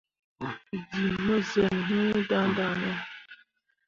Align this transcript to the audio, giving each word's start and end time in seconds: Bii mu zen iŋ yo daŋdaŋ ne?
Bii 0.93 1.11
mu 1.25 1.35
zen 1.49 1.73
iŋ 1.97 2.03
yo 2.09 2.19
daŋdaŋ 2.29 2.73
ne? 2.81 2.91